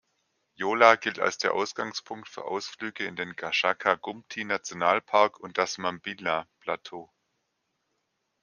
Yola 0.55 0.95
gilt 0.95 1.19
als 1.19 1.37
der 1.37 1.53
Ausgangspunkt 1.53 2.27
für 2.27 2.45
Ausflüge 2.45 3.05
in 3.05 3.15
den 3.15 3.35
Gashaka-Gumpti-Nationalpark 3.35 5.39
und 5.39 5.59
das 5.59 5.77
Mambilla-Plateau. 5.77 7.11